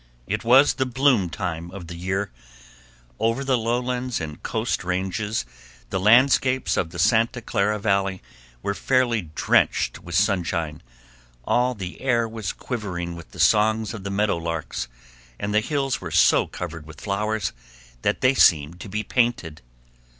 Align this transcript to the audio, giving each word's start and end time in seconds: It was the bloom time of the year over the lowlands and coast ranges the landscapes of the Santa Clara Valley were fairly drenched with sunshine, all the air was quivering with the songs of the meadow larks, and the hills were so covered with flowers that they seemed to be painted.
It 0.25 0.43
was 0.43 0.73
the 0.73 0.87
bloom 0.87 1.29
time 1.29 1.69
of 1.69 1.85
the 1.85 1.95
year 1.95 2.31
over 3.19 3.43
the 3.43 3.55
lowlands 3.55 4.19
and 4.19 4.41
coast 4.41 4.83
ranges 4.83 5.45
the 5.91 5.99
landscapes 5.99 6.75
of 6.75 6.89
the 6.89 6.97
Santa 6.97 7.39
Clara 7.39 7.77
Valley 7.77 8.19
were 8.63 8.73
fairly 8.73 9.29
drenched 9.35 9.99
with 9.99 10.15
sunshine, 10.15 10.81
all 11.45 11.75
the 11.75 12.01
air 12.01 12.27
was 12.27 12.51
quivering 12.51 13.15
with 13.15 13.29
the 13.29 13.39
songs 13.39 13.93
of 13.93 14.03
the 14.03 14.09
meadow 14.09 14.37
larks, 14.37 14.87
and 15.39 15.53
the 15.53 15.59
hills 15.59 16.01
were 16.01 16.09
so 16.09 16.47
covered 16.47 16.87
with 16.87 16.99
flowers 17.01 17.53
that 18.01 18.21
they 18.21 18.33
seemed 18.33 18.79
to 18.79 18.89
be 18.89 19.03
painted. 19.03 19.61